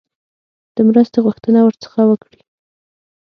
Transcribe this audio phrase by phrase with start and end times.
[0.75, 2.41] د مرستې غوښتنه ورڅخه وکړي.